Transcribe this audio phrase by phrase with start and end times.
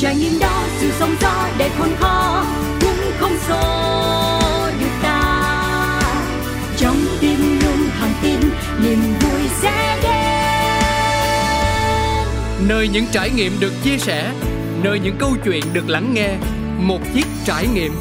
[0.00, 2.44] trải nghiệm đó sự sống gió để khôn khó
[2.80, 3.60] cũng không xô
[4.80, 6.00] được ta.
[6.76, 8.40] Trong tim luôn thẳng tin
[8.82, 10.12] niềm vui sẽ đến.
[12.68, 14.32] Nơi những trải nghiệm được chia sẻ
[14.82, 16.28] nơi những câu chuyện được lắng nghe
[16.78, 17.92] một chiếc trải nghiệm.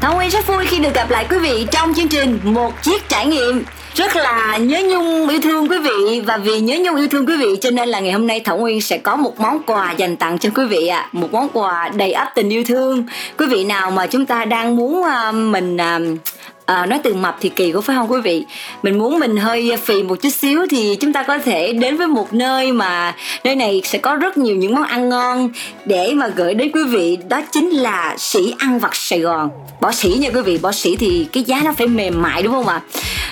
[0.00, 3.08] Thảo Nguyên rất vui khi được gặp lại quý vị trong chương trình Một Chiếc
[3.08, 3.64] Trải Nghiệm
[3.96, 7.36] rất là nhớ nhung yêu thương quý vị và vì nhớ nhung yêu thương quý
[7.36, 10.16] vị cho nên là ngày hôm nay Thảo Nguyên sẽ có một món quà dành
[10.16, 11.08] tặng cho quý vị ạ à.
[11.12, 13.06] một món quà đầy ắp tình yêu thương
[13.38, 16.18] quý vị nào mà chúng ta đang muốn uh, mình uh,
[16.66, 18.44] à, nói từ mập thì kỳ có phải không quý vị?
[18.82, 22.06] Mình muốn mình hơi phì một chút xíu thì chúng ta có thể đến với
[22.06, 25.50] một nơi mà nơi này sẽ có rất nhiều những món ăn ngon
[25.84, 27.18] để mà gửi đến quý vị.
[27.28, 29.50] Đó chính là sĩ ăn vặt sài gòn.
[29.80, 32.52] Bỏ sĩ nha quý vị bỏ sĩ thì cái giá nó phải mềm mại đúng
[32.52, 32.80] không ạ?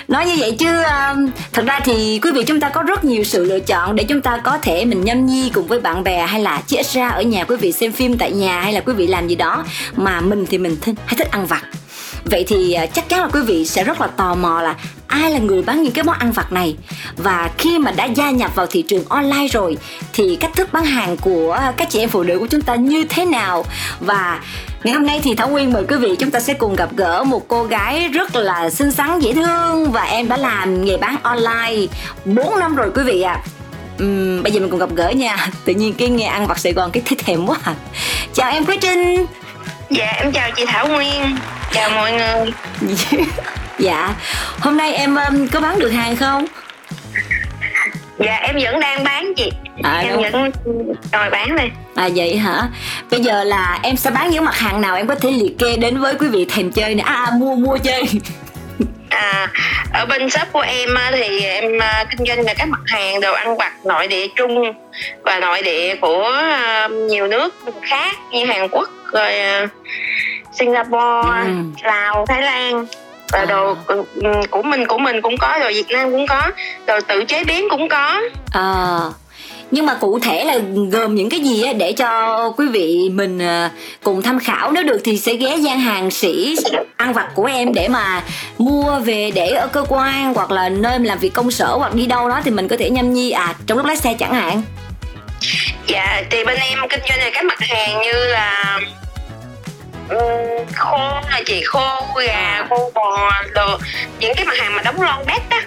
[0.07, 3.23] Nói như vậy chứ um, thật ra thì quý vị chúng ta có rất nhiều
[3.23, 6.25] sự lựa chọn để chúng ta có thể mình nhâm nhi cùng với bạn bè
[6.25, 8.93] hay là chỉ ra ở nhà quý vị xem phim tại nhà hay là quý
[8.93, 9.63] vị làm gì đó
[9.95, 11.61] mà mình thì mình thích hay thích ăn vặt
[12.25, 14.75] vậy thì à, chắc chắn là quý vị sẽ rất là tò mò là
[15.07, 16.75] ai là người bán những cái món ăn vặt này.
[17.17, 19.77] Và khi mà đã gia nhập vào thị trường online rồi
[20.13, 23.03] thì cách thức bán hàng của các chị em phụ nữ của chúng ta như
[23.09, 23.65] thế nào?
[23.99, 24.39] Và
[24.83, 27.23] ngày hôm nay thì thảo nguyên mời quý vị chúng ta sẽ cùng gặp gỡ
[27.23, 29.91] một cô gái rất là xinh xắn dễ thương.
[29.91, 31.85] Và em đã làm nghề bán online
[32.25, 33.33] 4 năm rồi quý vị ạ.
[33.33, 33.43] À.
[34.03, 35.47] Uhm, bây giờ mình cùng gặp gỡ nha.
[35.65, 37.57] Tự nhiên cái nghe ăn vặt sài gòn cái thấy thèm quá.
[37.63, 37.75] À.
[38.33, 39.25] chào em quế trinh
[39.89, 41.37] dạ em chào chị thảo nguyên.
[41.73, 42.51] Chào mọi người.
[43.79, 44.13] Dạ
[44.59, 46.45] hôm nay em um, có bán được hàng không?
[48.19, 49.51] Dạ em vẫn đang bán chị.
[49.83, 50.31] À, em đúng.
[50.31, 50.51] vẫn
[51.11, 51.71] đòi bán đây.
[51.95, 52.61] À vậy hả?
[53.11, 55.77] Bây giờ là em sẽ bán những mặt hàng nào em có thể liệt kê
[55.77, 57.03] đến với quý vị thèm chơi nè?
[57.03, 58.03] À, à mua mua chơi.
[59.09, 59.47] À
[59.93, 63.33] ở bên shop của em thì em à, kinh doanh là các mặt hàng đồ
[63.33, 64.73] ăn vặt nội địa trung
[65.21, 69.69] và nội địa của à, nhiều nước khác như Hàn Quốc rồi uh,
[70.59, 71.53] Singapore, ừ.
[71.83, 72.85] Lào, Thái Lan
[73.31, 73.45] và à.
[73.45, 74.03] đồ ừ,
[74.51, 76.41] của mình của mình cũng có rồi Việt Nam cũng có
[76.87, 78.21] rồi tự chế biến cũng có
[78.51, 78.99] à
[79.71, 80.57] nhưng mà cụ thể là
[80.91, 83.71] gồm những cái gì để cho quý vị mình à,
[84.03, 86.55] cùng tham khảo nếu được thì sẽ ghé gian hàng sĩ
[86.97, 88.23] ăn vặt của em để mà
[88.57, 92.05] mua về để ở cơ quan hoặc là nơi làm việc công sở hoặc đi
[92.05, 94.61] đâu đó thì mình có thể nhâm nhi à trong lúc lái xe chẳng hạn
[95.87, 98.79] dạ thì bên em kinh doanh là các mặt hàng như là
[100.75, 100.97] khô
[101.31, 103.77] là chị khô gà khô bò đồ
[104.19, 105.61] những cái mặt hàng mà đóng lon bét á.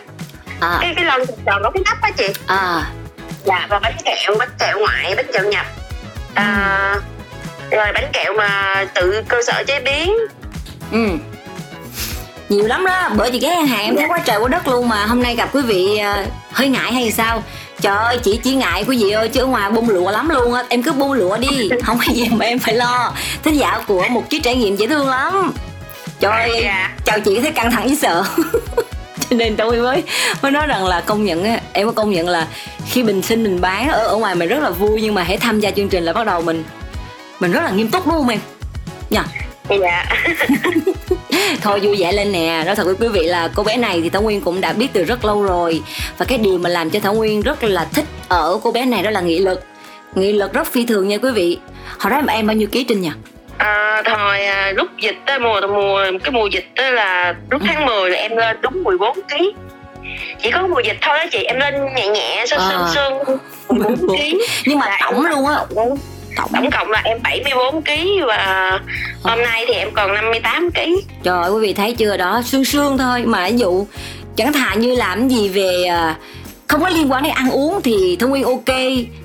[0.60, 0.78] À.
[0.81, 2.28] cái cái lon tròn có cái nắp á chị.
[2.47, 2.82] À.
[3.44, 5.66] Dạ và bánh kẹo bánh kẹo ngoại bánh kẹo nhập.
[6.34, 6.94] À,
[7.71, 7.76] ừ.
[7.76, 10.15] rồi bánh kẹo mà tự cơ sở chế biến.
[10.93, 11.09] Ừ.
[12.49, 15.06] Nhiều lắm đó bởi vì cái hàng em thấy quá trời quá đất luôn mà.
[15.06, 17.43] Hôm nay gặp quý vị uh, hơi ngại hay sao
[17.81, 20.55] trời ơi chị chỉ ngại quý vị ơi chứ ở ngoài bung lụa lắm luôn
[20.55, 20.65] á.
[20.69, 23.12] Em cứ bung lụa đi không có gì mà em phải lo.
[23.43, 25.53] Thính giả của một chiếc trải nghiệm dễ thương lắm.
[26.21, 26.91] Trời ơi dạ.
[27.05, 28.25] chào chị thấy căng thẳng với sợ.
[29.31, 30.03] Cho nên tôi mới
[30.43, 32.47] mới nói rằng là công nhận á em có công nhận là
[32.91, 35.37] khi bình sinh mình bán ở ở ngoài mình rất là vui nhưng mà hãy
[35.37, 36.65] tham gia chương trình là bắt đầu mình
[37.41, 38.41] mình rất là nghiêm túc đúng không em?
[39.11, 39.25] Nha
[39.69, 40.05] dạ
[41.62, 42.62] thôi vui vẻ lên nè.
[42.66, 44.88] Nói thật với quý vị là cô bé này thì thảo nguyên cũng đã biết
[44.93, 45.82] từ rất lâu rồi.
[46.19, 49.03] Và cái điều mà làm cho thảo nguyên rất là thích ở cô bé này
[49.03, 49.60] đó là nghị lực.
[50.15, 51.59] Nghị lực rất phi thường nha quý vị.
[51.99, 53.10] Hồi đó em bao nhiêu ký trinh nhỉ
[53.59, 57.87] À, thời à, lúc dịch á, mùa mùa cái mùa dịch đó là lúc tháng
[57.87, 59.37] 10 là em lên đúng 14 kg
[60.43, 62.69] chỉ có mùa dịch thôi đó chị em lên nhẹ nhẹ sơ à.
[62.69, 63.38] sương sương
[63.69, 64.15] 14 kg
[64.65, 65.56] nhưng mà tổng luôn á
[66.38, 68.71] tổng tổng cộng là em 74 kg và
[69.22, 70.78] hôm nay thì em còn 58 kg
[71.22, 72.16] trời ơi, quý vị thấy chưa?
[72.16, 73.22] Đó, sương sương thôi.
[73.26, 73.87] Mà ví dụ,
[74.37, 76.16] chẳng thà như làm gì về à,
[76.66, 78.76] không có liên quan đến ăn uống thì thông nguyên ok.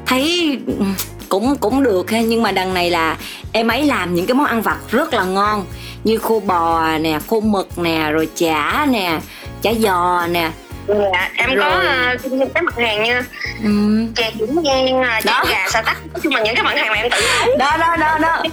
[0.05, 0.85] Thấy ừ,
[1.29, 2.21] cũng cũng được ha.
[2.21, 3.17] Nhưng mà đằng này là
[3.51, 5.65] em ấy làm những cái món ăn vặt rất là ngon.
[6.03, 9.19] Như khô bò nè, khô mực nè, rồi chả nè,
[9.61, 10.51] chả giò nè
[10.87, 11.69] dạ em rồi.
[11.69, 11.83] có
[12.15, 13.21] uh, cái mặt hàng như
[13.63, 14.05] ừ.
[14.15, 15.97] chè trứng gan uh, chè gà xà tắc.
[16.13, 17.17] Nói chung là những cái mặt hàng mà em tự
[17.59, 18.43] đó đó đó đó.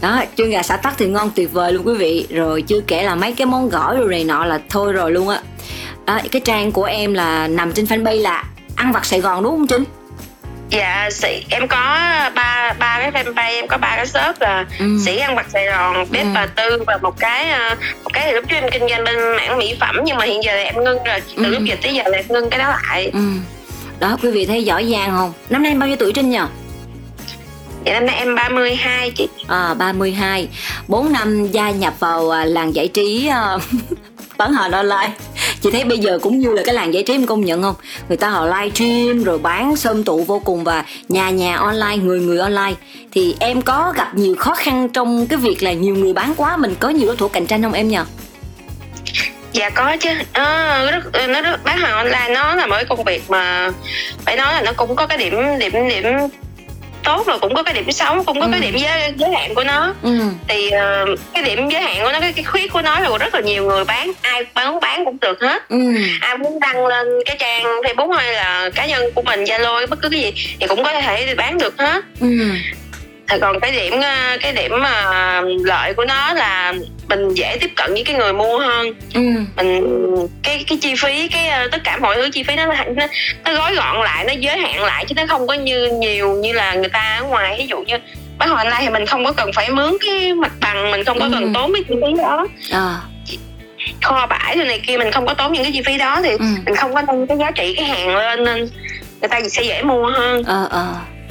[0.00, 2.26] Đó chân gà xả tắc thì ngon tuyệt vời luôn quý vị.
[2.30, 5.28] Rồi chưa kể là mấy cái món gỏi rồi này nọ là thôi rồi luôn
[5.28, 5.40] á.
[6.06, 8.44] Đó, cái trang của em là nằm trên fanpage là
[8.76, 9.84] ăn vặt sài gòn đúng không trinh
[10.72, 11.76] dạ sĩ em có
[12.34, 14.98] ba ba cái fanpage em có ba cái shop là ừ.
[15.04, 16.28] sĩ ăn vặt sài gòn bếp ừ.
[16.34, 19.36] bà tư và một cái ờ, một cái thì lúc trước em kinh doanh bên
[19.36, 19.96] mảng mỹ phẩm.
[20.04, 21.22] Nhưng mà hiện giờ thì em ngưng rồi.
[21.36, 21.50] Từ ừ.
[21.50, 23.10] lúc dịch tới giờ là em ngưng cái đó lại.
[23.12, 23.20] Ừ.
[24.00, 25.32] đó quý vị thấy giỏi giang không?
[25.50, 26.38] Năm nay em bao nhiêu tuổi trinh nhỉ?
[27.84, 29.28] Dạ năm nay em 32 chị.
[29.48, 30.48] À 32
[30.88, 33.62] 4 năm gia nhập vào à, làng giải trí uh,
[34.38, 35.10] bán hàng online
[35.62, 37.74] chị thấy bây giờ cũng như là cái làng giải trí em công nhận không?
[38.08, 41.96] Người ta họ live stream rồi bán sơm tụ vô cùng và nhà nhà online,
[41.96, 42.74] người người online.
[43.12, 46.56] Thì em có gặp nhiều khó khăn trong cái việc là nhiều người bán quá,
[46.56, 48.04] mình có nhiều đối thủ cạnh tranh không em nhờ?
[49.52, 50.10] Dạ có chứ.
[50.34, 53.70] Nó rất nó rất, bán hàng online nó là một cái công việc mà
[54.24, 56.04] phải nói là nó cũng có cái điểm điểm điểm
[57.04, 58.50] tốt và cũng có cái điểm xấu cũng có ừ.
[58.52, 60.20] cái điểm giới giới hạn của nó ừ.
[60.48, 63.34] thì uh, cái điểm giới hạn của nó cái, cái khuyết của nó là rất
[63.34, 65.78] là nhiều người bán ai bán bán cũng được hết ừ.
[66.20, 69.98] ai muốn đăng lên cái trang facebook hay là cá nhân của mình zalo bất
[70.02, 72.28] cứ cái gì thì cũng có thể bán được hết ừ
[73.40, 76.74] còn cái điểm ờ, cái điểm mà lợi của nó là
[77.08, 79.20] mình dễ tiếp cận với cái người mua hơn ừ.
[79.56, 79.82] mình
[80.42, 83.06] cái cái chi phí cái ờ, tất cả mọi thứ chi phí nó nó,
[83.44, 86.52] nó gói gọn lại nó giới hạn lại chứ nó không có như nhiều như
[86.52, 87.96] là người ta ở ngoài ví dụ như
[88.38, 91.18] bán hàng online thì mình không có cần phải mướn cái mặt bằng mình không
[91.18, 91.30] có ừ.
[91.32, 93.00] cần tốn cái chi phí đó à
[94.02, 96.30] kho bãi rồi này kia mình không có tốn những cái chi phí đó thì
[96.30, 96.44] ừ.
[96.66, 98.68] mình không có nâng cái giá trị cái hàng lên nên
[99.20, 101.21] người ta sẽ dễ mua hơn ờ à, ờ à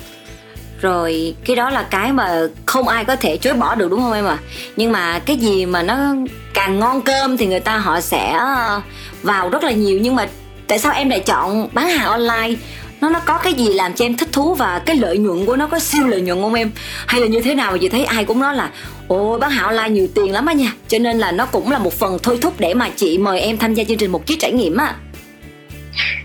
[0.82, 4.14] rồi, cái đó là cái mà không ai có thể chối bỏ được, đúng không
[4.14, 4.38] em ạ?
[4.40, 4.44] À?
[4.76, 6.16] nhưng mà cái gì mà nó
[6.54, 8.82] càng ngon cơm thì người ta họ sẽ ờ,
[9.24, 10.00] vào rất là nhiều.
[10.02, 10.28] Nhưng mà
[10.68, 12.60] tại sao em lại chọn bán hàng online?
[13.02, 15.56] Nó nó có cái gì làm cho em thích thú và cái lợi nhuận của
[15.56, 16.72] nó có siêu lợi nhuận không em?
[17.08, 18.70] Hay là như thế nào mà chị thấy ai cũng nói là,
[19.08, 20.74] ôi, bán hàng online nhiều tiền lắm á nha.
[20.88, 23.58] Cho nên là nó cũng là một phần thôi thúc để mà chị mời em
[23.58, 24.96] tham gia chương trình một chiếc trải nghiệm á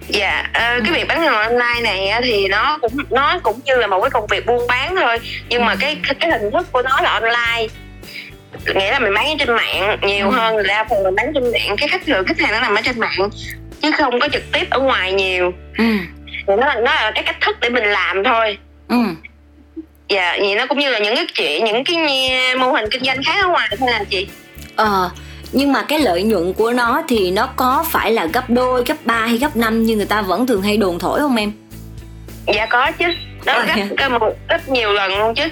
[0.08, 3.86] dạ uh, cái việc bán hàng online này thì nó cũng nó cũng như là
[3.86, 5.18] một cái công việc buôn bán thôi.
[5.48, 7.66] Nhưng mà cái cái hình thức của nó là online.
[8.74, 10.36] Nghĩa là mình bán trên mạng nhiều ừ.
[10.36, 11.76] hơn đa phần mình bán trên mạng.
[11.78, 13.28] Cái khách lượng khách hàng nó nằm ở trên mạng
[13.82, 15.52] chứ không có trực tiếp ở ngoài nhiều.
[15.78, 15.84] Ừ.
[16.46, 18.58] nó nó là cái cách thức để mình làm thôi.
[18.88, 18.96] Ừ.
[20.08, 23.22] dạ vậy nó cũng như là những cái chuyện những cái mô hình kinh doanh
[23.22, 24.28] khác ở ngoài thôi là chị.
[24.76, 25.10] Ờ
[25.52, 28.96] nhưng mà cái lợi nhuận của nó thì nó có phải là gấp đôi gấp
[29.04, 31.52] ba hay gấp năm như người ta vẫn thường hay đồn thổi không em?
[32.46, 33.04] Dạ có chứ.
[33.46, 35.42] Nó à, gấp, gấp, một, gấp nhiều lần luôn chứ.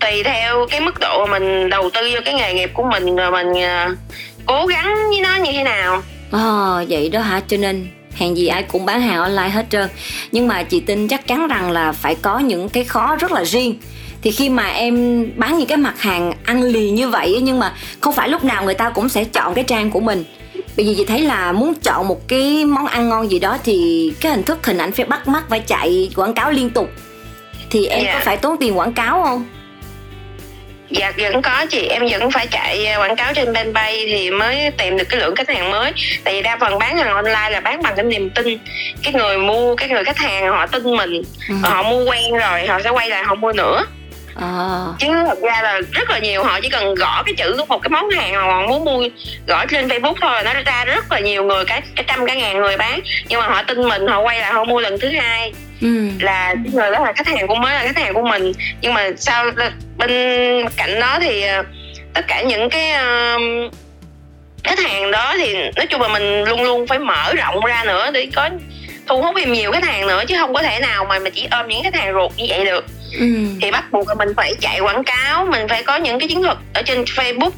[0.00, 3.30] Tùy theo cái mức độ mình đầu tư vô cái nghề nghiệp của mình rồi
[3.30, 3.98] mình uh,
[4.46, 6.02] cố gắng với nó như thế nào.
[6.30, 7.40] Ờ à, vậy đó hả?
[7.48, 9.88] Cho nên hàng gì ai cũng bán hàng online hết trơn.
[10.32, 13.44] Nhưng mà chị tin chắc chắn rằng là phải có những cái khó rất là
[13.44, 13.80] riêng
[14.22, 17.72] thì khi mà em bán những cái mặt hàng ăn liền như vậy nhưng mà
[18.00, 20.24] không phải lúc nào người ta cũng sẽ chọn cái trang của mình.
[20.54, 24.12] Bởi vì chị thấy là muốn chọn một cái món ăn ngon gì đó thì
[24.20, 26.90] cái hình thức hình ảnh phải bắt mắt phải chạy quảng cáo liên tục.
[27.70, 28.14] Thì em yeah.
[28.14, 28.24] có dạ.
[28.24, 29.44] phải tốn tiền quảng cáo không?
[30.90, 31.86] Dạ vẫn có chị.
[31.86, 35.48] Em vẫn phải chạy quảng cáo trên fanpage thì mới tìm được cái lượng khách
[35.48, 35.92] hàng mới.
[36.24, 38.58] Tại vì đa phần bán hàng online là bán bằng cái niềm tin.
[39.02, 41.22] Cái người mua cái người khách hàng họ tin mình.
[41.48, 41.54] Ừ.
[41.62, 43.84] họ mua quen rồi họ sẽ quay lại họ mua nữa
[44.38, 44.84] à.
[44.98, 47.78] chứ thật ra là rất là nhiều họ chỉ cần gõ cái chữ của một
[47.82, 49.08] cái món hàng họ muốn mua
[49.46, 52.60] gõ trên facebook thôi nó ra rất là nhiều người cái cái trăm cả ngàn
[52.60, 55.52] người bán nhưng mà họ tin mình họ quay lại họ mua lần thứ hai
[55.80, 56.08] ừ.
[56.20, 58.94] là cái người đó là khách hàng của mới là khách hàng của mình nhưng
[58.94, 59.50] mà sau
[59.96, 60.10] bên
[60.76, 61.62] cạnh đó thì ờ,
[62.14, 63.72] tất cả những cái uh,
[64.64, 68.10] khách hàng đó thì nói chung là mình luôn luôn phải mở rộng ra nữa
[68.10, 68.50] để có
[69.06, 71.48] thu hút thêm nhiều khách hàng nữa chứ không có thể nào mà mà chỉ
[71.50, 73.26] ôm những khách hàng ruột như vậy được ừ.
[73.62, 76.42] thì bắt buộc là mình phải chạy quảng cáo mình phải có những cái chiến
[76.42, 77.50] thuật ở trên facebook.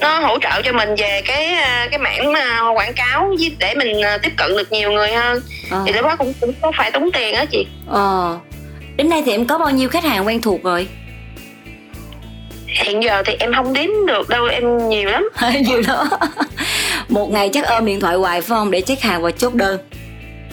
[0.00, 4.04] Nó hỗ trợ cho mình về cái à, cái mảng à, quảng cáo để mình
[4.04, 5.42] à, tiếp cận được nhiều người hơn.
[5.70, 5.82] Ờ.
[5.86, 7.66] thì lúc đó cũng cũng có phải tốn tiền đó chị.
[7.88, 8.38] Ờ.
[8.96, 10.88] Đến nay thì em có bao nhiêu khách hàng quen thuộc rồi?
[12.66, 15.28] Hiện giờ thì em không đếm được đâu em nhiều lắm.
[15.66, 16.08] Nhiều đó.
[17.08, 18.70] Một ngày chắc ôm điện thoại hoài phải không?
[18.70, 19.80] Để check hàng và chốt đơn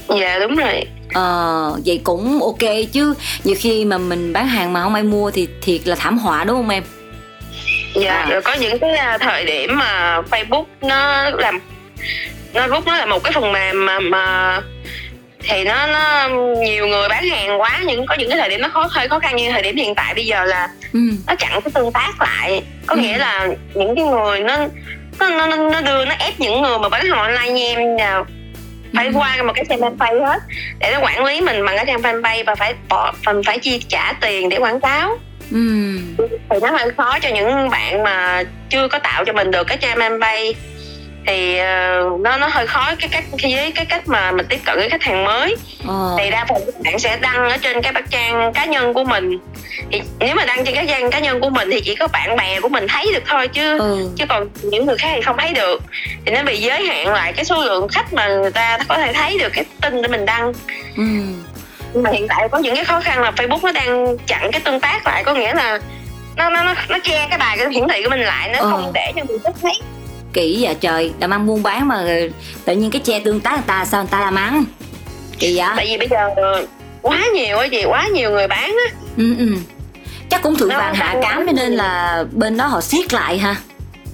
[0.10, 0.84] dạ đúng rồi
[1.14, 5.32] ờ vậy cũng ok chứ nhiều khi mà mình bán hàng mà không ai mua
[5.32, 6.84] thì thiệt là thảm họa đúng không em
[7.96, 8.28] dạ à.
[8.30, 11.60] rồi có những cái à, thời điểm mà facebook nó làm
[12.54, 14.62] nó rút nó là một cái phần mềm mà mà
[15.40, 16.30] thì nó nó
[16.62, 19.20] nhiều người bán hàng quá nhưng có những cái thời điểm nó khó hơi khó
[19.20, 21.00] khăn như thời điểm hiện tại bây giờ là ừ.
[21.28, 23.02] nó chặn cái tương tác lại có ừ.
[23.02, 24.58] nghĩa là những cái người nó
[25.20, 28.26] nó nó nó đưa nó ép những người mà bán hàng online như em nào
[28.96, 29.12] phải ừ.
[29.16, 30.40] qua một cái trang fanpage hết
[30.80, 33.80] để nó quản lý mình bằng cái trang fanpage và phải bỏ phần phải chi
[33.88, 35.18] trả tiền để quảng cáo
[35.52, 35.98] ừ.
[36.50, 39.78] thì nó hơi khó cho những bạn mà chưa có tạo cho mình được cái
[39.78, 40.54] trang fanpage
[41.28, 44.76] thì uh, nó nó hơi khó cái cách với cái cách mà mình tiếp cận
[44.78, 45.56] với khách hàng mới
[45.88, 46.16] ờ.
[46.20, 49.40] thì đa phần các bạn sẽ đăng ở trên cái trang cá nhân của mình
[49.92, 52.36] thì nếu mà đăng trên cái trang cá nhân của mình thì chỉ có bạn
[52.36, 54.10] bè của mình thấy được thôi chứ ừ.
[54.16, 55.82] chứ còn những người khác thì không thấy được
[56.26, 59.14] thì nó bị giới hạn lại cái số lượng khách mà người ta có thể
[59.14, 60.54] thấy được cái tin để mình đăng
[60.98, 61.04] ừ.
[61.94, 64.62] nhưng mà hiện tại có những cái khó khăn là facebook nó đang chặn cái
[64.62, 65.80] tương tác lại có nghĩa là
[66.36, 68.70] nó nó nó, nó che cái bài cái hiển thị của mình lại nó ừ.
[68.72, 69.74] không để cho người khác thấy
[70.34, 71.14] kỹ vậy trời.
[71.20, 72.06] Làm ăn buôn bán mà
[72.66, 74.64] tự nhiên cái che tương tác người ta sao người ta làm ăn?
[75.40, 75.68] Kỳ vậy?
[75.76, 76.30] Tại vì bây giờ
[77.02, 78.96] quá nhiều á chị quá nhiều người bán á.
[79.18, 79.56] Ừ ừ.
[80.30, 83.56] Chắc cũng thượng vàng hạ cám cho nên là bên đó họ siết lại ha.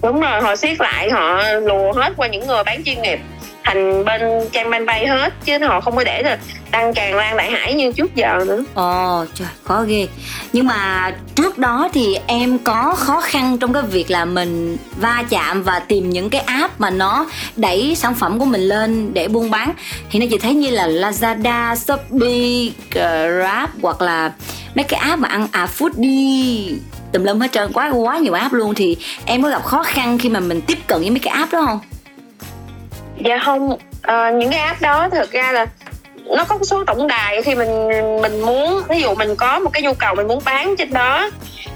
[0.02, 3.20] Đúng rồi họ siết lại họ lùa hết qua những người bán chuyên nghiệp
[3.64, 6.38] thành bên trang fanpage hết chứ họ không có để là
[6.72, 8.64] đăng tràn lan đại hải như trước giờ nữa.
[8.74, 10.08] Ồ trời khó ghê.
[10.54, 15.24] Nhưng mà trước đó thì em có khó khăn trong cái việc là mình va
[15.30, 19.28] chạm và tìm những cái app mà nó đẩy sản phẩm của mình lên để
[19.28, 19.72] buôn bán.
[20.12, 24.32] Thì nó chỉ thấy như là Lazada, Shopee, Grab hoặc là
[24.76, 26.72] mấy cái app mà ăn à food đi
[27.12, 28.76] tùm lum hết trơn quá quá nhiều app luôn.
[28.76, 31.54] Thì em có gặp khó khăn khi mà mình tiếp cận với mấy cái app
[31.54, 31.80] đó không?
[33.24, 35.66] Dạ không ờ, những cái app đó thực ra là
[36.26, 37.88] nó có cái số tổng đài khi mình
[38.22, 41.30] mình muốn ví dụ mình có một cái nhu cầu mình muốn bán trên đó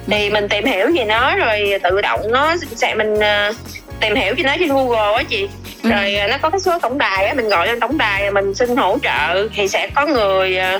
[0.08, 3.54] thì mình tìm hiểu về nó rồi tự động nó sẽ mình ờ,
[4.00, 5.48] tìm hiểu cho nó trên Google á chị
[5.84, 5.90] Ừ.
[5.90, 8.54] rồi ờ, nó có cái số tổng đài á mình gọi lên tổng đài mình
[8.56, 10.80] xin hỗ trợ thì sẽ có người ờ,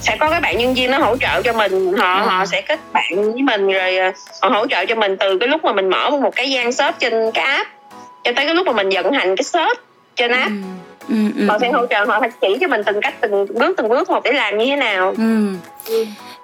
[0.00, 2.26] sẽ có các bạn nhân viên nó hỗ trợ cho mình họ Ừ.
[2.28, 3.96] họ sẽ kết bạn với mình rồi
[4.42, 6.94] họ hỗ trợ cho mình từ cái lúc mà mình mở một cái gian shop
[6.98, 7.70] trên cái app
[8.24, 9.78] cho tới cái lúc mà mình vận hành cái shop
[10.16, 10.52] trên app
[11.08, 11.72] Ừ, ừ, họ sẽ ừ.
[11.72, 14.32] hỗ trợ họ phải chỉ cho mình từng cách từng bước từng bước một để
[14.32, 15.46] làm như thế nào Ừ.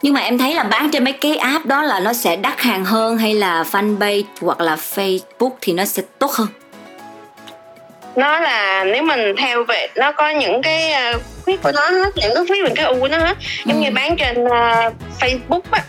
[0.03, 2.61] Nhưng mà em thấy là bán trên mấy cái app đó là nó sẽ đắt
[2.61, 6.49] hàng hơn hay là fanpage hoặc là Facebook thì nó sẽ tốt hơn.
[8.17, 12.11] nó là nếu mình theo về nó có những cái ờ, khuyết của nó hết
[12.17, 13.83] những cái khuyết những cái ưu của nó hết giống Ừ.
[13.85, 14.91] như bán trên ờ,
[15.21, 15.81] Facebook á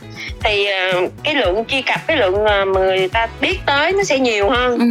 [0.43, 4.19] thì ờ, cái lượng truy cập cái lượng mà người ta biết tới nó sẽ
[4.19, 4.85] nhiều hơn Ừ.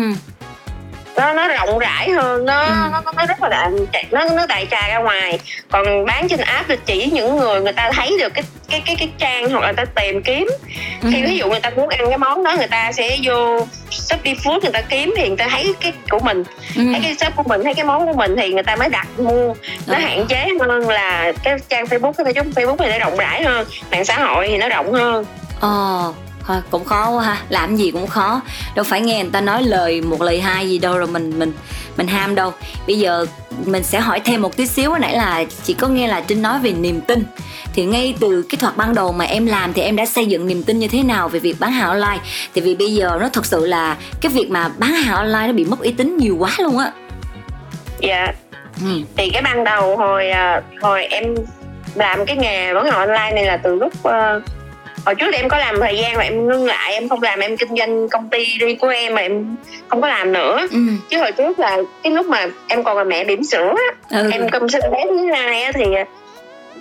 [1.16, 2.72] nó nó rộng rãi hơn nó Ừ.
[2.92, 3.70] nó, nó rất là đại
[4.10, 5.38] nó nó đại trà ra ngoài
[5.70, 8.96] còn bán trên app thì chỉ những người người ta thấy được cái cái cái
[8.98, 10.48] cái trang hoặc là người ta tìm kiếm
[11.02, 11.08] Ừ.
[11.12, 14.34] khi ví dụ người ta muốn ăn cái món đó người ta sẽ vô Shopee
[14.34, 16.44] Food người ta kiếm thì người ta thấy cái của mình
[16.76, 16.82] Ừ.
[16.92, 19.06] thấy cái shop của mình thấy cái món của mình thì người ta mới đặt
[19.18, 19.54] mua
[19.86, 19.98] nó Ờ.
[19.98, 23.66] hạn chế hơn là cái trang Facebook cái Facebook Facebook thì nó rộng rãi hơn
[23.90, 25.24] mạng xã hội thì nó rộng hơn
[25.60, 26.12] Ờ,
[26.46, 28.40] thôi cũng khó quá ha, làm gì cũng khó.
[28.74, 31.52] Đâu phải nghe người ta nói lời một lời hai gì đâu rồi mình mình
[31.96, 32.52] mình ham đâu.
[32.86, 33.26] Bây giờ
[33.64, 36.42] mình sẽ hỏi thêm một tí xíu hồi nãy là chỉ có nghe là Trinh
[36.42, 37.24] nói về niềm tin.
[37.74, 40.46] Thì ngay từ cái thoạt ban đầu mà em làm thì em đã xây dựng
[40.46, 42.18] niềm tin như thế nào về việc bán hàng online?
[42.54, 45.52] Thì vì bây giờ nó thật sự là cái việc mà bán hàng online nó
[45.52, 46.92] bị mất uy tín nhiều quá luôn á.
[48.00, 48.26] dạ
[48.80, 48.86] Ừ.
[49.16, 51.34] thì cái ban đầu hồi à, hồi em
[51.94, 54.40] làm cái nghề bán hàng online này là từ lúc ờ,
[55.04, 57.40] hồi trước thì em có làm thời gian rồi em ngưng lại em không làm
[57.40, 59.56] em kinh doanh công ty riêng của em mà em
[59.88, 60.78] không có làm nữa Ừ.
[61.08, 63.74] chứ hồi trước là cái lúc mà em còn là mẹ bỉm sữa
[64.10, 64.30] Ừ.
[64.32, 66.04] em công sinh bé thứ hai thì à,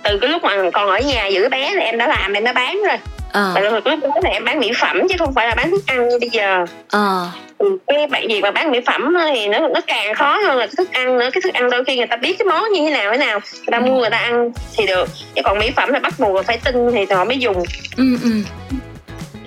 [0.02, 2.52] từ cái lúc mà còn ở nhà giữ bé thì em đã làm em đã
[2.52, 2.96] bán rồi
[3.32, 3.52] Ờ.
[3.54, 5.82] và từ lúc đó là em bán mỹ phẩm chứ không phải là bán thức
[5.86, 7.26] ăn như bây giờ Ờ.
[7.64, 10.66] thì cái bạn gì mà bán mỹ phẩm thì nó nó càng khó hơn là
[10.66, 11.30] cái thức ăn nữa.
[11.32, 13.40] Cái thức ăn đôi khi người ta biết cái món như thế nào thế nào.
[13.54, 15.08] Người ta mua người ta ăn thì được.
[15.34, 17.62] Chứ còn mỹ phẩm là bắt buộc phải tin thì họ mới dùng.
[17.96, 18.30] Ừ ừ.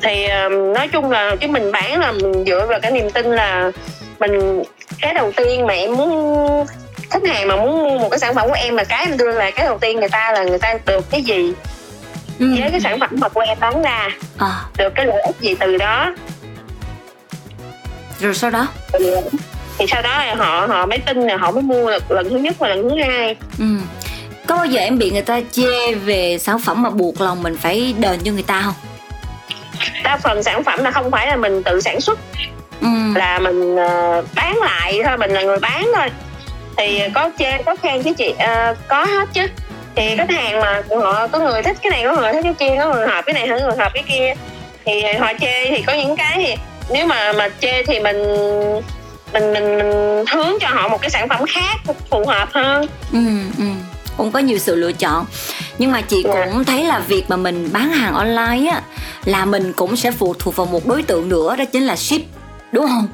[0.02, 3.26] thì um, nói chung là cái mình bán là mình dựa vào cái niềm tin
[3.26, 3.72] là
[4.20, 4.64] mình
[5.02, 6.66] cái đầu tiên mà em muốn
[7.10, 9.32] khách hàng mà muốn mua một cái sản phẩm của em mà cái em đưa
[9.32, 11.54] là cái đầu tiên người ta là người ta được cái gì?
[12.40, 12.56] Ừ.
[12.60, 14.10] với cái sản phẩm mà của em bán ra.
[14.38, 14.52] Ờ.
[14.78, 16.14] được cái lợi ích gì từ đó
[18.20, 18.68] Rồi sau đó.
[18.94, 19.06] thì,
[19.78, 22.38] thì sau đó là họ họ mới tin là họ mới mua được lần thứ
[22.38, 23.66] nhất và lần thứ hai Ừ.
[24.48, 27.58] Có bao giờ em bị người ta chê về sản phẩm mà buộc lòng mình
[27.58, 28.74] phải đền cho người ta không?
[30.04, 32.20] đa phần sản phẩm là không phải là mình tự sản xuất
[32.82, 32.88] Ừ.
[33.16, 36.08] là mình ờ, bán lại thôi mình là người bán thôi
[36.78, 39.48] thì có chê có khen chứ chị Ờ, có hết chứ
[39.96, 42.76] thì khách hàng mà họ có người thích cái này có người thích cái kia
[42.80, 44.34] có người hợp cái này có người hợp cái kia
[44.86, 46.56] thì họ chê thì có những cái thì
[46.94, 48.18] nếu mà mà chê thì mình
[49.34, 49.90] mình mình, mình
[50.34, 53.20] hướng cho họ một cái sản phẩm khác phù hợp hơn Ừ,
[53.58, 53.64] ừ.
[54.18, 55.26] Cũng có nhiều sự lựa chọn
[55.78, 56.46] Nhưng mà chị Dạ.
[56.46, 58.82] cũng thấy là việc mà mình bán hàng online á
[59.26, 62.22] Là mình cũng sẽ phụ thuộc vào một đối tượng nữa Đó chính là ship
[62.72, 63.08] Đúng không?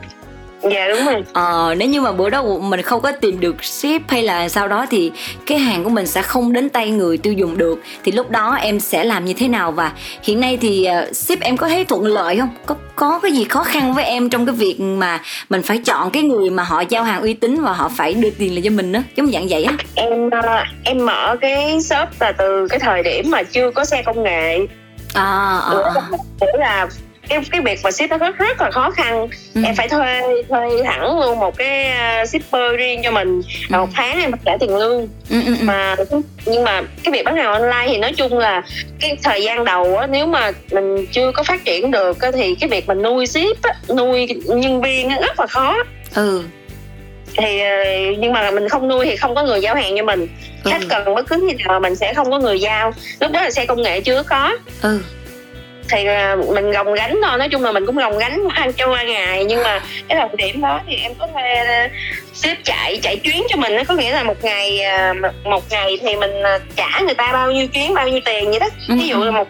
[0.71, 1.23] Dạ đúng rồi.
[1.33, 4.67] Ờ, nếu như mà bữa đó mình không có tìm được ship hay là sau
[4.67, 5.11] đó thì
[5.45, 7.79] cái hàng của mình sẽ không đến tay người tiêu dùng được.
[8.03, 9.71] Thì lúc đó em sẽ làm như thế nào?
[9.71, 9.91] Và
[10.23, 12.49] hiện nay thì ờ, ship em có thấy thuận lợi không?
[12.65, 16.11] Có có cái gì khó khăn với em trong cái việc mà mình phải chọn
[16.11, 18.69] cái người mà họ giao hàng uy tín và họ phải đưa tiền lại cho
[18.69, 19.73] mình đó giống dạng vậy á.
[19.95, 24.01] Em ờ, em mở cái shop là từ cái thời điểm mà chưa có xe
[24.05, 24.59] công nghệ.
[25.13, 26.47] À, à, à.
[26.59, 26.87] là
[27.33, 29.27] cái cái việc mà ship nó rất rất là khó khăn.
[29.55, 29.61] Ừ.
[29.65, 33.41] em phải thuê thuê hẳn luôn một cái uh, shipper riêng cho mình.
[33.69, 33.77] Ừ.
[33.77, 35.07] một tháng em trả tiền lương.
[35.29, 35.63] Ừ, ừ, ừ.
[35.63, 35.95] mà
[36.45, 38.61] nhưng mà cái việc bán hàng online thì nói chung là
[38.99, 42.55] cái thời gian đầu á nếu mà mình chưa có phát triển được á, thì
[42.55, 45.77] cái việc mình nuôi ship á, nuôi nhân viên á, rất là khó.
[46.15, 46.43] Ừ.
[47.37, 47.83] Thì ờ,
[48.19, 50.27] nhưng mà mình không nuôi thì không có người giao hàng cho mình.
[50.63, 50.71] Ừ.
[50.71, 52.91] khách cần bất cứ khi nào mình sẽ không có người giao.
[53.19, 54.57] Lúc đó là xe công nghệ chưa có.
[54.81, 54.99] Ừ
[55.93, 57.37] thì ờ, mình gồng gánh thôi.
[57.37, 59.45] Nói chung là mình cũng gồng gánh qua cho qua ngày.
[59.45, 61.87] Nhưng mà cái thời điểm đó thì em có thuê ờ,
[62.33, 65.97] ship chạy chạy chuyến cho mình nó có nghĩa là một ngày ờ, một ngày
[66.01, 66.31] thì mình
[66.75, 68.67] trả người ta bao nhiêu chuyến bao nhiêu tiền vậy đó.
[68.89, 69.47] Ừ, ví dụ là một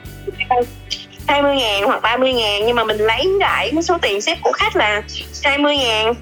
[1.27, 4.51] 20 ngàn hoặc 30 ngàn nhưng mà mình lấy lại cái số tiền ship của
[4.51, 5.01] khách là
[5.43, 6.13] 20 ngàn.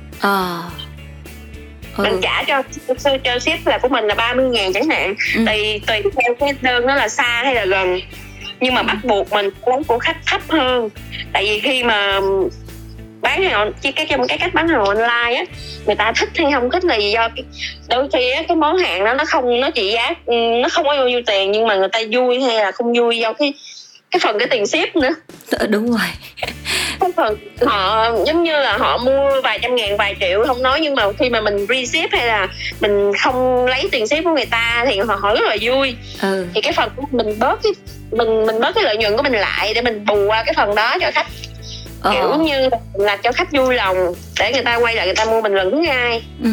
[1.98, 2.20] Mình ừ.
[2.22, 2.64] trả cho
[3.24, 5.16] cho, ship là của mình là 30 ngàn chẳng hạn.
[5.36, 5.44] Ừ.
[5.46, 8.00] tùy tùy theo cái đơn đó là xa hay là gần
[8.62, 10.90] nhưng mà bắt buộc mình lấy của khách thấp hơn.
[11.34, 12.20] Tại vì khi mà
[13.22, 15.44] bán hàng cái trong cái cách bán hàng online á
[15.86, 17.30] người ta thích hay không thích là do
[17.90, 20.14] đôi khi á, cái món hàng đó nó không nó trị giá
[20.62, 23.18] nó không có bao nhiêu tiền nhưng mà người ta vui hay là không vui
[23.18, 23.54] do cái
[24.12, 25.16] cái phần cái tiền ship nữa.
[25.52, 26.08] Ờ, đúng rồi.
[27.00, 30.80] Cái phần họ giống như là họ mua vài trăm ngàn vài triệu không nói
[30.82, 32.48] nhưng mà khi mà mình reship hay là
[32.80, 35.96] mình không lấy tiền ship của người ta thì họ hỏi rất là vui.
[36.22, 36.46] Ừ.
[36.54, 37.72] Thì cái phần của mình bớt cái
[38.12, 40.76] mình mình bớt cái lợi nhuận của mình lại để mình bù qua cái phần
[40.76, 41.28] đó cho khách.
[42.02, 42.12] Ờ.
[42.12, 45.42] Kiểu như là cho khách vui lòng để người ta quay lại người ta mua
[45.42, 46.50] mình lần thứ hai ừ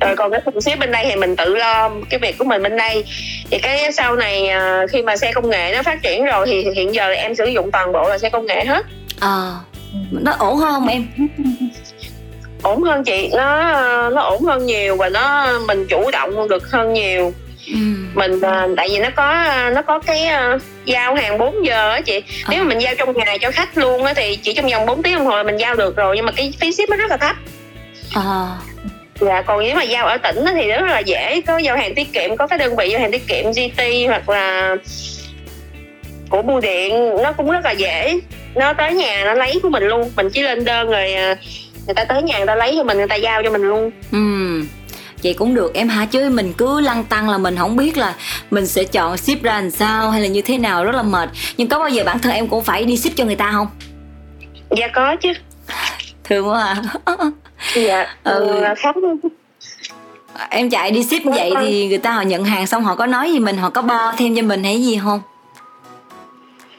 [0.00, 2.62] rồi còn cái phần ship bên đây thì mình tự lo cái việc của mình
[2.62, 3.04] bên đây.
[3.50, 6.64] Thì cái sau này à, khi mà xe công nghệ nó phát triển rồi thì
[6.74, 8.86] hiện giờ em sử dụng toàn bộ là xe công nghệ hết.
[9.20, 9.54] Ờ
[10.10, 11.06] nó ổn hơn không em?
[12.62, 13.72] Ổn hơn chị nó
[14.10, 17.32] nó ổn hơn nhiều và nó mình chủ động được hơn nhiều.
[17.66, 17.74] Ừ.
[18.14, 22.00] Mình à, tại vì nó có nó có cái à, giao hàng 4 giờ á
[22.00, 22.22] chị.
[22.48, 25.02] Nếu mà mình giao trong ngày cho khách luôn á thì chỉ trong vòng 4
[25.02, 27.16] tiếng đồng hồ mình giao được rồi nhưng mà cái phí ship nó rất là
[27.16, 27.36] thấp.
[28.14, 28.48] Ờ
[29.20, 31.40] dạ còn nếu mà giao ở tỉnh thì rất là dễ.
[31.46, 34.28] Có giao hàng tiết kiệm có cái đơn vị giao hàng tiết kiệm GT hoặc
[34.28, 34.76] là
[36.28, 37.16] của bưu điện.
[37.22, 38.20] Nó cũng rất là dễ.
[38.54, 40.12] Nó tới nhà nó lấy của mình luôn.
[40.16, 41.36] Mình chỉ lên đơn rồi à,
[41.86, 43.90] người ta tới nhà người ta lấy cho mình người ta giao cho mình luôn.
[44.12, 44.18] Ừ
[45.26, 45.74] vậy cũng được.
[45.74, 46.06] Em hả?
[46.06, 48.14] Chứ mình cứ lăn tăng là mình không biết là
[48.50, 50.84] mình sẽ chọn ship ra làm sao hay là như thế nào.
[50.84, 51.28] Rất là mệt.
[51.56, 53.66] Nhưng có bao giờ bản thân em cũng phải đi ship cho người ta không?
[54.76, 55.32] Dạ có chứ.
[56.24, 57.14] Thương quá à
[57.74, 58.48] dạ Ừ.
[58.48, 58.64] ừ.
[58.76, 58.92] khá
[60.50, 63.32] em chạy đi ship vậy thì người ta họ nhận hàng xong họ có nói
[63.32, 65.20] gì mình họ có bo thêm cho mình hay gì không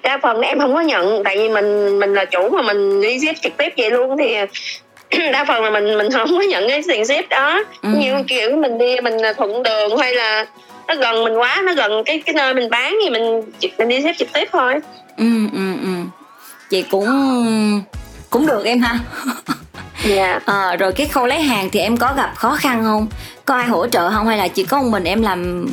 [0.03, 3.19] đa phần em không có nhận tại vì mình mình là chủ mà mình đi
[3.19, 4.35] ship trực tiếp vậy luôn thì
[5.31, 7.89] đa phần là mình mình không có nhận cái tiền ship đó Ừ.
[7.99, 10.45] như kiểu mình đi mình thuận đường hay là
[10.87, 13.41] nó gần mình quá nó gần cái cái nơi mình bán thì mình
[13.77, 14.73] mình đi ship trực tiếp thôi
[15.17, 15.89] ừ ừ ừ
[16.71, 17.05] vậy cũng
[18.29, 18.99] cũng được em ha
[20.05, 20.39] dạ.
[20.45, 23.07] Ờ, rồi cái khâu lấy hàng thì em có gặp khó khăn không?
[23.45, 24.27] Có ai hỗ trợ không?
[24.27, 25.67] Hay là chỉ có một mình em làm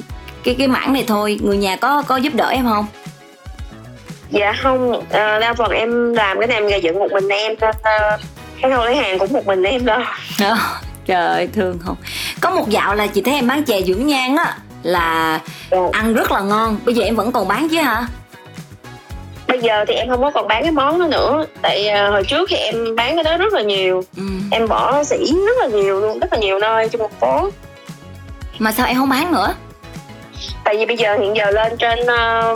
[0.44, 1.38] cái cái mảng này thôi?
[1.42, 2.86] Người nhà có có giúp đỡ em không?
[4.30, 4.92] Dạ không.
[5.10, 7.72] Ờ, đa phần em làm cái này em gây dựng một mình em cái
[8.62, 10.02] khâu lấy hàng cũng một mình em đó.
[10.40, 10.56] Ờ,
[11.06, 11.96] trời ơi thương không?
[12.40, 15.78] Có một dạo là chị thấy em bán chè dưỡng nhan á là Dạ.
[15.92, 16.76] ăn rất là ngon.
[16.84, 18.06] Bây giờ em vẫn còn bán chứ hả
[19.48, 22.24] bây giờ thì em không có còn bán cái món đó nữa tại ờ, hồi
[22.24, 24.22] trước thì em bán cái đó rất là nhiều ừ.
[24.50, 27.50] em bỏ sỉ rất là nhiều luôn rất là nhiều nơi trong thành phố
[28.58, 29.54] mà sao em không bán nữa
[30.64, 32.54] tại vì bây giờ hiện giờ lên trên ờ,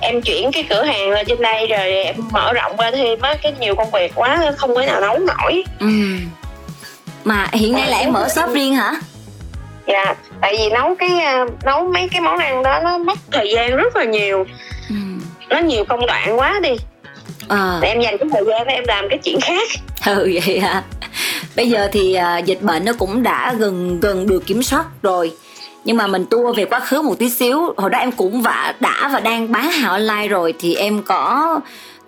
[0.00, 3.34] em chuyển cái cửa hàng lên trên đây rồi em mở rộng ra thêm á
[3.42, 5.86] cái nhiều công việc quá không có nào nấu nổi ừ.
[7.24, 8.92] mà hiện nay là em mở shop riêng hả
[9.88, 13.50] dạ tại vì nấu cái ờ, nấu mấy cái món ăn đó nó mất thời
[13.54, 14.44] gian rất là nhiều.
[15.50, 16.70] Nó nhiều công đoạn quá đi.
[17.48, 17.78] Ờ.
[17.82, 19.68] Thì em dành cái thời gian đó em làm cái chuyện khác.
[20.06, 20.82] Ừ vậy hả?
[21.56, 25.32] Bây giờ thì à, dịch bệnh nó cũng đã gần gần được kiểm soát rồi.
[25.84, 27.74] Nhưng mà mình tua về quá khứ một tí xíu.
[27.76, 30.54] Hồi đó em cũng vả đã và đang bán hàng online rồi.
[30.60, 31.60] Thì em có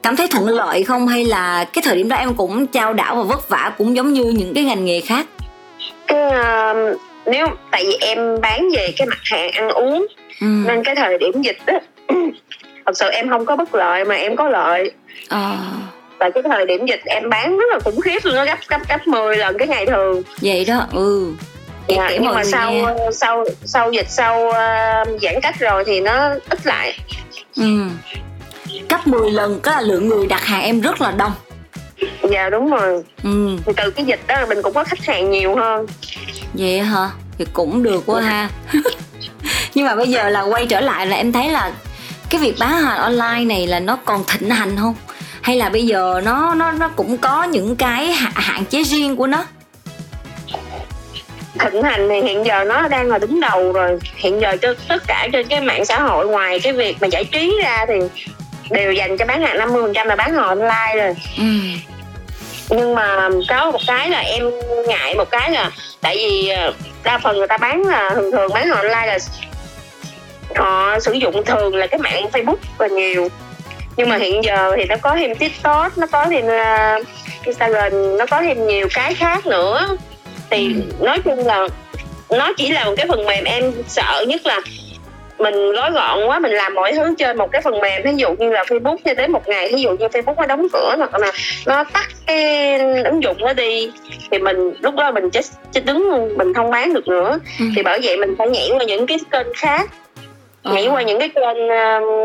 [0.03, 1.09] cảm thấy thuận lợi không?
[1.09, 4.13] Hay là cái thời điểm đó em cũng trao đảo và vất vả cũng giống
[4.13, 5.27] như những cái ngành nghề khác?
[6.07, 6.75] Cái ờ,
[7.27, 10.07] nếu tại vì em bán về cái mặt hàng ăn uống.
[10.41, 10.47] Ừ.
[10.67, 11.75] nên cái thời điểm dịch á
[12.87, 14.91] thật sự em không có bất lợi mà em có lợi.
[15.29, 15.57] Ờ,
[16.19, 18.81] và cái thời điểm dịch em bán rất là khủng khiếp luôn nó gấp gấp
[18.89, 20.23] gấp 10 lần cái ngày thường.
[20.43, 21.33] Vậy đó ừ.
[21.89, 22.85] Dạ, nhưng mà sau nghe.
[23.13, 26.99] sau sau dịch sau ờ, giãn cách rồi thì nó ít lại.
[27.57, 27.83] Ừ.
[28.89, 31.33] gấp 10 lần có là lượng người đặt hàng em rất là đông.
[32.31, 33.03] Dạ đúng rồi.
[33.25, 33.57] Ừ.
[33.67, 35.87] Thì từ cái dịch đó là mình cũng có khách hàng nhiều hơn.
[36.55, 37.11] Vậy hả?
[37.39, 38.49] Thì cũng được quá ha.
[39.75, 41.73] Nhưng mà bây giờ là quay trở lại là em thấy là
[42.31, 44.95] cái việc bán hàng online này là nó còn thịnh hành không?
[45.43, 49.27] Hay là bây giờ nó nó nó cũng có những cái hạn, chế riêng của
[49.27, 49.45] nó?
[51.59, 53.99] Thịnh hành thì hiện giờ nó đang là đứng đầu rồi.
[54.17, 57.25] Hiện giờ cho tất cả trên cái mạng xã hội ngoài cái việc mà giải
[57.25, 57.95] trí ra thì
[58.71, 61.15] đều dành cho bán hàng 50 phần trăm là bán hàng online rồi.
[61.39, 61.45] Ừ.
[62.69, 64.45] nhưng mà có một cái là em
[64.87, 66.73] ngại một cái là tại vì ờ,
[67.05, 69.19] đa phần người ta bán là thường thường bán hàng online là
[70.57, 73.29] họ sử dụng thường là cái mạng Facebook là nhiều.
[73.97, 77.07] Nhưng mà hiện giờ thì nó có thêm TikTok nó có thêm uh,
[77.45, 79.97] Instagram nó có thêm nhiều cái khác nữa.
[80.51, 81.05] Thì ừ.
[81.05, 81.69] nói chung là
[82.31, 84.61] nó chỉ là một cái phần mềm em sợ nhất là
[85.39, 88.03] mình gói gọn quá mình làm mọi thứ trên một cái phần mềm.
[88.05, 90.67] Ví dụ như là Facebook cho đến một ngày ví dụ như Facebook nó đóng
[90.73, 91.33] cửa hoặc là
[91.67, 93.91] nó tắt cái ứng dụng nó đi
[94.31, 97.39] thì mình lúc đó mình chết chết đứng mình không bán được nữa.
[97.59, 97.65] Ừ.
[97.77, 99.91] thì bởi vậy mình phải nhảy qua những cái kênh khác
[100.63, 100.75] ờ.
[100.75, 101.57] nhảy qua những cái kênh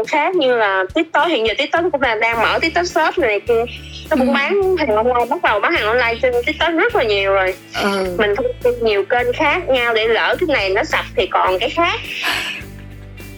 [0.08, 1.28] khác như là tiktok.
[1.28, 3.64] Hiện giờ tiktok cũng là đang mở tiktok shop này kia.
[4.10, 4.34] Nó cũng ừ.
[4.34, 7.56] bán hàng online bắt đầu bán hàng online trên tiktok rất là nhiều rồi.
[7.84, 8.16] Ừ.
[8.18, 11.60] mình thông tin nhiều kênh khác nhau để lỡ cái này nó sập thì còn
[11.60, 12.00] cái khác.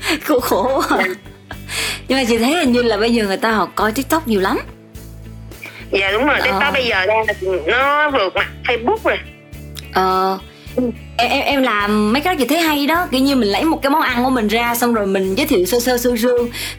[0.25, 0.81] Khổ khổ
[2.07, 4.41] nhưng mà chị thấy hình như là bây giờ người ta họ coi tiktok nhiều
[4.41, 4.59] lắm.
[5.91, 6.37] Dạ đúng rồi.
[6.43, 6.71] Tiktok ờ.
[6.71, 7.25] bây giờ đang
[7.65, 9.17] nó vượt mặt facebook rồi.
[9.93, 10.39] Ờ
[10.77, 13.07] em em em làm mấy cái đó chị thấy hay đó.
[13.11, 15.47] Kiểu như mình lấy một cái món ăn của mình ra xong rồi mình giới
[15.47, 16.29] thiệu sơ sơ sơ sơ.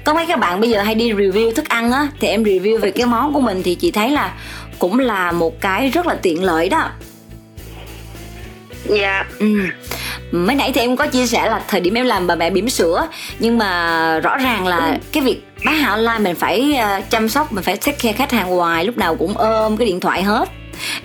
[0.05, 2.79] Có mấy các bạn bây giờ hay đi review thức ăn á thì em review
[2.79, 4.35] về cái món của mình thì chị thấy là
[4.79, 6.91] cũng là một cái rất là tiện lợi đó.
[8.85, 9.25] Dạ.
[9.39, 9.47] Ừ.
[10.33, 12.69] Mới nãy thì em có chia sẻ là thời điểm em làm bà mẹ bỉm
[12.69, 13.09] sữa
[13.39, 14.97] nhưng mà rõ ràng là ừ.
[15.13, 18.33] cái việc bán hàng online mình phải ờ, chăm sóc mình phải take care khách
[18.33, 20.49] hàng hoài lúc nào cũng ôm cái điện thoại hết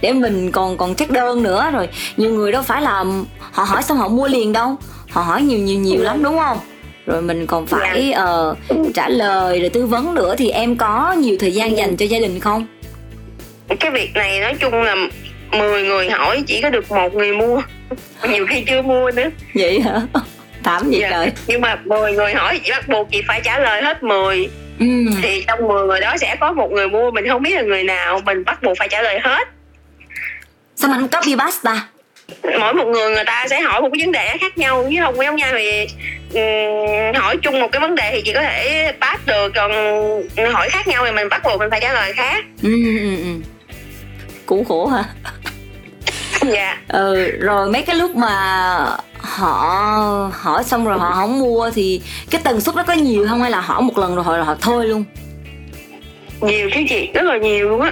[0.02, 1.70] để mình còn còn check đơn nữa.
[1.74, 3.04] Rồi nhiều người đâu phải là
[3.52, 4.76] họ hỏi xong họ mua liền đâu.
[5.10, 6.58] Họ hỏi nhiều nhiều nhiều lắm đúng không?
[7.06, 8.14] Rồi mình còn phải
[8.52, 8.58] uh,
[8.94, 10.36] trả lời rồi tư vấn nữa.
[10.38, 12.68] Thì em có nhiều thời gian dành cho gia đình không?
[13.80, 14.96] Cái việc này nói chung là
[15.52, 17.62] 10 người hỏi chỉ có được một người mua.
[18.30, 19.30] Nhiều khi chưa mua nữa.
[19.56, 20.02] Vậy hả?
[20.64, 21.10] Thảm vậy dạ.
[21.12, 21.32] trời.
[21.48, 24.48] Nhưng mà 10 người hỏi chị bắt buộc chị phải trả lời hết 10
[24.80, 24.86] ừ.
[25.22, 27.84] thì trong 10 người đó sẽ có một người mua mình không biết là người
[27.84, 29.48] nào mình bắt buộc phải trả lời hết
[30.84, 31.88] sao mà không copy paste ta
[32.60, 34.86] mỗi một người người ta sẽ hỏi một cái vấn đề khác nhau.
[34.90, 35.88] Chứ không giống nhau thì
[36.34, 39.52] um, hỏi chung một cái vấn đề thì chỉ có thể pass được.
[39.56, 39.72] Còn
[40.54, 42.46] hỏi khác nhau thì mình bắt buộc mình phải trả lời khác.
[42.64, 43.32] Ừ, ừ, ừ.
[44.46, 45.04] cũng khổ hả?
[46.42, 46.78] Dạ.
[46.88, 48.30] Ừ rồi mấy cái lúc mà
[49.20, 53.42] họ hỏi xong rồi họ không mua thì cái tần suất nó có nhiều không?
[53.42, 55.04] Hay là hỏi một lần rồi họ, họ thôi luôn
[56.44, 57.92] nhiều chứ chị rất là nhiều luôn á.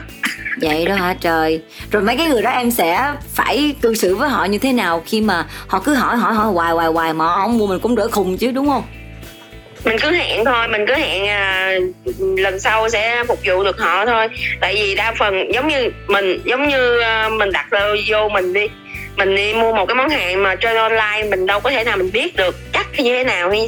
[0.61, 1.61] Vậy đó hả trời.
[1.91, 5.03] Rồi mấy cái người đó em sẽ phải cư xử với họ như thế nào
[5.05, 7.95] khi mà họ cứ hỏi hỏi hỏi hoài hoài hoài mà không mua mình cũng
[7.95, 8.83] đỡ khùng chứ đúng không?
[9.85, 11.73] Mình cứ hẹn thôi mình cứ hẹn à,
[12.37, 14.27] lần sau sẽ phục vụ được họ thôi.
[14.61, 17.67] Tại vì đa phần giống như mình giống như à, mình đặt
[18.07, 18.67] vô mình đi
[19.17, 21.97] mình đi mua một cái món hàng mà trên online mình đâu có thể nào
[21.97, 23.67] mình biết được chắc như thế nào hay,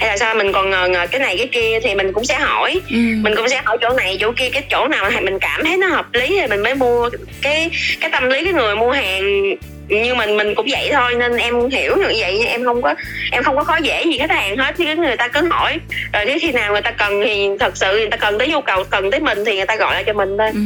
[0.00, 0.34] hay là sao.
[0.34, 2.80] Mình còn ngờ ngờ cái này cái kia thì mình cũng sẽ hỏi.
[2.90, 2.96] Ừ.
[2.96, 5.86] mình cũng sẽ hỏi chỗ này chỗ kia cái chỗ nào mình cảm thấy nó
[5.86, 7.10] hợp lý thì mình mới mua
[7.42, 9.54] cái cái tâm lý cái người mua hàng.
[9.88, 12.94] Như mình mình cũng vậy thôi nên em hiểu như vậy em không có
[13.32, 14.74] em không có khó dễ gì khách hàng hết.
[14.78, 15.78] Chứ người ta cứ hỏi.
[16.12, 18.60] Rồi đến khi nào người ta cần thì thật sự người ta cần tới nhu
[18.60, 20.50] cầu cần tới mình thì người ta gọi lại cho mình thôi.
[20.54, 20.60] Ừ.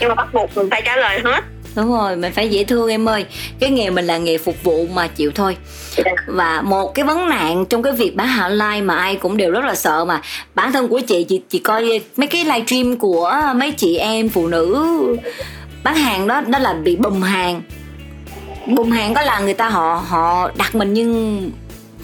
[0.00, 1.44] nhưng mà bắt buộc mình phải trả lời hết
[1.76, 3.24] đúng rồi mình phải dễ thương em ơi.
[3.60, 5.56] Cái nghề mình là nghề phục vụ mà chịu thôi.
[6.26, 9.50] Và một cái vấn nạn trong cái việc bán hàng online mà ai cũng đều
[9.50, 10.20] rất là sợ mà.
[10.54, 14.48] Bản thân của chị chị chị coi mấy cái livestream của mấy chị em phụ
[14.48, 14.86] nữ
[15.84, 17.62] bán hàng đó đó là bị bùng hàng.
[18.66, 21.50] Bùng hàng có là người ta họ họ đặt mình nhưng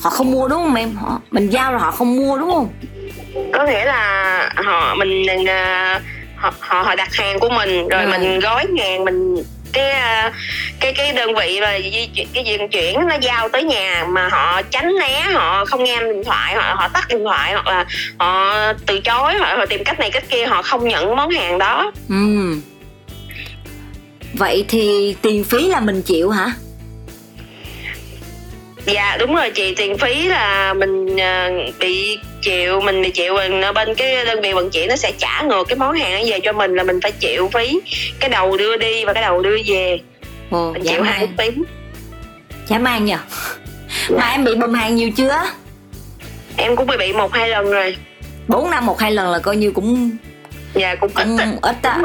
[0.01, 0.95] họ không mua đúng không em?
[0.95, 2.69] Họ mình giao rồi họ không mua đúng không?
[3.53, 6.03] Có nghĩa là họ mình uh,
[6.37, 8.07] họ họ họ đặt hàng của mình rồi à.
[8.07, 9.37] mình gói hàng mình
[9.73, 10.31] cái ờ,
[10.81, 14.29] cái cái đơn vị mà di chuyển cái vận chuyển nó giao tới nhà mà
[14.29, 17.85] họ tránh né họ không nghe điện thoại họ họ tắt điện thoại hoặc là
[18.19, 21.59] họ từ chối họ, họ tìm cách này cách kia họ không nhận món hàng
[21.59, 21.93] đó.
[22.09, 22.55] Ừ.
[24.35, 26.53] Vậy thì tiền phí là mình chịu hả?
[28.89, 29.75] Dạ đúng rồi chị.
[29.75, 33.35] Tiền phí là mình uh, bị chịu mình bị chịu
[33.75, 36.53] bên cái đơn vị vận chuyển nó sẽ trả ngược cái món hàng về cho
[36.53, 37.81] mình là mình phải chịu phí.
[38.21, 39.99] Cái đầu đưa đi và cái đầu đưa về.
[40.51, 41.51] Ồ, mình chịu hai phí.
[42.69, 43.19] Chả mang nhờ.
[44.09, 44.17] Dạ.
[44.19, 45.43] mà em bị bầm hàng nhiều chưa?
[46.57, 47.97] Em cũng bị bị một hai lần rồi.
[48.49, 50.11] Bốn năm một hai lần là coi như cũng
[50.75, 52.01] dạ cũng ít cũng ít á.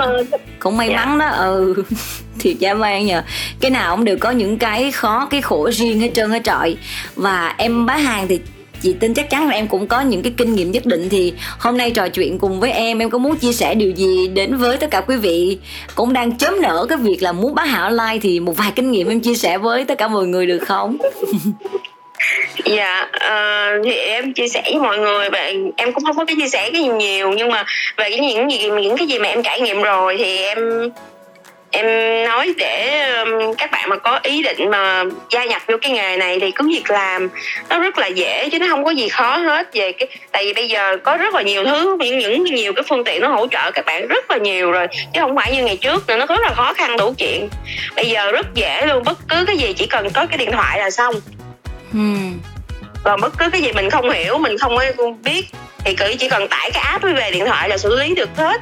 [0.60, 0.96] Cũng may dạ.
[0.96, 1.84] mắn đó ừ
[2.43, 3.23] thiệt dã man nhờ.
[3.60, 6.75] Cái nào cũng đều có những cái khó cái khổ riêng hết trơn hết trọi.
[7.15, 8.39] Và em bán hàng thì
[8.82, 11.10] chị tin chắc chắn là em cũng có những cái kinh nghiệm nhất định.
[11.10, 14.27] Thì hôm nay trò chuyện cùng với em em có muốn chia sẻ điều gì
[14.27, 15.58] đến với tất cả quý vị?
[15.95, 18.91] Cũng đang chớm nở cái việc là muốn bán hàng online thì một vài kinh
[18.91, 20.97] nghiệm em chia sẻ với tất cả mọi người được không?
[22.65, 26.36] Dạ uh, thì em chia sẻ với mọi người và em cũng không có cái
[26.36, 27.63] chia sẻ cái gì nhiều nhưng mà
[27.97, 30.89] về cái những gì những cái gì mà em trải nghiệm rồi thì em
[31.74, 31.86] em
[32.26, 36.18] nói để um, các bạn mà có ý định mà gia nhập vô cái nghề
[36.18, 37.30] này thì cứ việc làm.
[37.70, 40.54] Nó rất là dễ chứ nó không có gì khó hết về cái tại vì
[40.54, 43.48] bây giờ có rất là nhiều thứ những những nhiều cái phương tiện nó hỗ
[43.48, 46.26] trợ các bạn rất là nhiều rồi chứ không phải như ngày trước nữa nó
[46.26, 47.50] rất là khó khăn đủ chuyện.
[47.96, 50.80] Bây giờ rất dễ luôn bất cứ cái gì chỉ cần có cái điện thoại
[50.80, 51.16] là xong.
[51.92, 52.40] Hmm.
[53.04, 54.76] còn bất cứ cái gì mình không hiểu mình không
[55.24, 55.46] biết
[55.86, 58.62] thì cứ chỉ cần tải cái app về điện thoại là xử lý được hết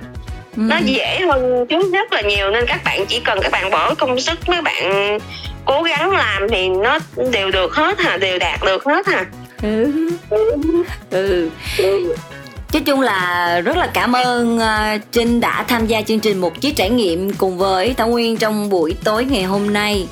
[0.58, 0.62] ừ.
[0.62, 3.96] nó dễ hơn trước rất là nhiều nên các bạn chỉ cần các bạn bỏ
[3.96, 5.18] công sức mấy bạn
[5.66, 7.00] cố gắng làm thì nó
[7.32, 9.26] đều được hết hả đều đạt được hết hả
[9.62, 9.92] ừ.
[11.10, 11.50] ừ.
[11.78, 12.14] ừ.
[12.74, 16.62] Nói chung là rất là cảm ơn uh, Trinh đã tham gia chương trình một
[16.62, 20.08] chiếc trải nghiệm cùng với Thảo Nguyên trong buổi tối ngày hôm nay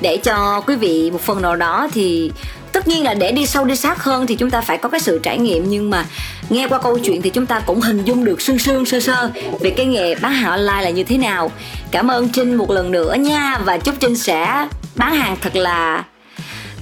[0.00, 2.30] để cho quý vị một phần nào đó thì
[2.72, 5.00] tất nhiên là để đi sâu đi sát hơn thì chúng ta phải có cái
[5.00, 6.04] sự trải nghiệm nhưng mà
[6.50, 9.30] nghe qua câu chuyện thì chúng ta cũng hình dung được sương sương sơ sơ
[9.60, 11.50] về cái nghề bán hàng online là như thế nào
[11.90, 16.04] cảm ơn trinh một lần nữa nha và chúc trinh sẽ bán hàng thật là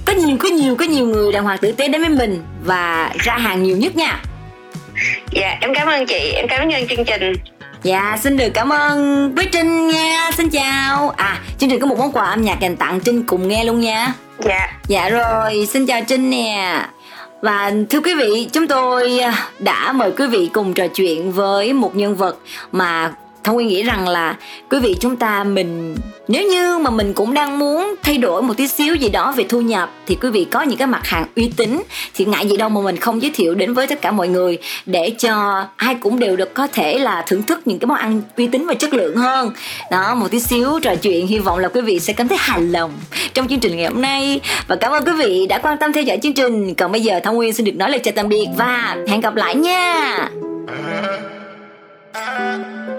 [0.05, 3.11] có nhiều có nhiều có nhiều người đàng hoàng tử tế đến với mình và
[3.19, 4.21] ra hàng nhiều nhất nha
[5.31, 7.33] dạ em cảm ơn chị em cảm ơn chương trình
[7.83, 10.31] Dạ, xin được cảm ơn với Trinh nha.
[10.37, 11.09] Xin chào.
[11.09, 13.79] À, chương trình có một món quà âm nhạc dành tặng Trinh cùng nghe luôn
[13.79, 14.13] nha.
[14.39, 14.69] Dạ.
[14.87, 16.85] Dạ rồi, xin chào Trinh nè.
[17.41, 19.19] Và thưa quý vị, chúng tôi
[19.59, 22.37] đã mời quý vị cùng trò chuyện với một nhân vật
[22.71, 23.13] mà
[23.49, 24.35] Thông Nguyên nghĩ rằng là
[24.69, 25.95] quý vị chúng ta mình,
[26.27, 29.43] nếu như mà mình cũng đang muốn thay đổi một tí xíu gì đó về
[29.49, 31.81] thu nhập, thì quý vị có những cái mặt hàng uy tín.
[32.13, 34.57] Thì ngại gì đâu mà mình không giới thiệu đến với tất cả mọi người
[34.85, 38.21] để cho ai cũng đều được có thể là thưởng thức những cái món ăn
[38.37, 39.51] uy tín và chất lượng hơn.
[39.91, 42.61] Đó, một tí xíu trò chuyện, hy vọng là quý vị sẽ cảm thấy hài
[42.61, 42.91] lòng
[43.33, 44.39] trong chương trình ngày hôm nay.
[44.67, 46.75] Và cảm ơn quý vị đã quan tâm theo dõi chương trình.
[46.75, 49.35] Còn bây giờ Thông Nguyên xin được nói lời chào tạm biệt và hẹn gặp
[49.35, 50.29] lại nha!
[50.67, 51.17] À,
[52.13, 52.98] à, à.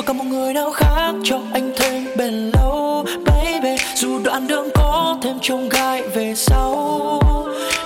[0.00, 3.76] có cả một người nào khác cho anh thêm bền lâu, baby.
[3.94, 7.20] Dù đoạn đường có thêm trông gai về sau.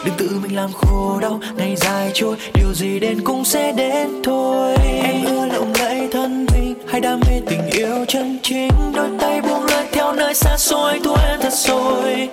[0.05, 2.37] Đừng tự mình làm khổ đau ngày dài trôi.
[2.55, 4.77] Điều gì đến cũng sẽ đến thôi.
[5.03, 8.71] Em ưa lộng lẫy thân mình hay đam mê tình yêu chân chính.
[8.95, 12.29] Đôi tay buông lơi theo nơi xa xôi thua em thật rồi.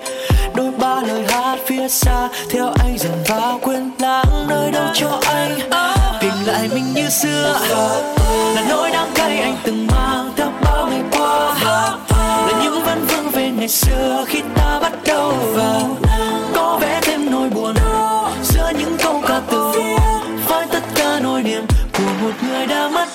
[0.55, 5.19] Đôi ba lời hát phía xa theo anh dần vào quên lãng nơi đâu cho
[5.25, 5.59] anh
[6.45, 7.59] lại mình như xưa.
[8.55, 11.55] Là nỗi đắng cay anh từng mang theo bao ngày qua.
[12.47, 15.97] Là những vấn vương về ngày xưa khi ta bắt đầu vào.
[16.55, 17.75] Có vẻ thêm nỗi buồn
[18.43, 19.73] giữa những câu ca từ.
[20.47, 23.07] Với tất cả nỗi niềm của một người đã mất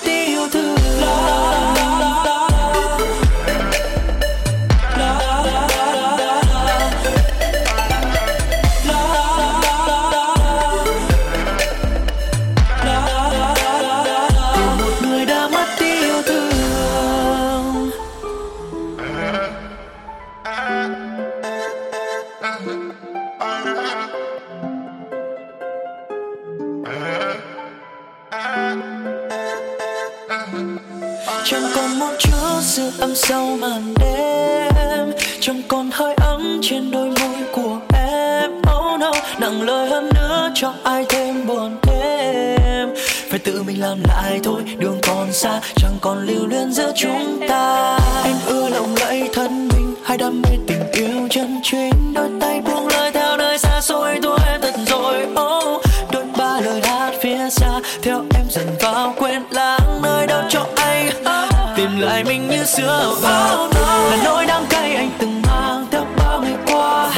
[61.77, 63.67] tìm lại mình như xưa và
[64.09, 67.11] là nỗi đắng cay anh từng mang theo bao ngày qua.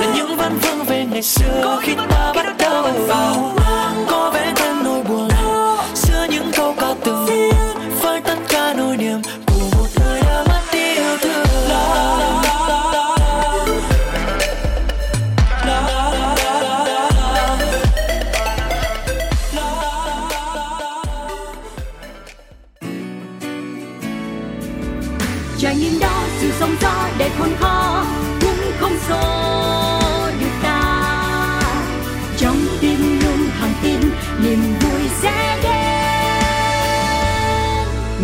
[0.00, 2.82] Là những văn vương về ngày xưa, có khi ta bắt đầu.
[3.08, 3.54] Vào
[4.08, 4.30] có